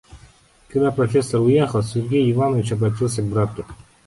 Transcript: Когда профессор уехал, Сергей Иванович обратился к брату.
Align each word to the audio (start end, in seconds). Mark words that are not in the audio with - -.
Когда 0.69 0.89
профессор 0.89 1.41
уехал, 1.41 1.83
Сергей 1.83 2.31
Иванович 2.31 2.71
обратился 2.71 3.21
к 3.21 3.25
брату. 3.25 3.67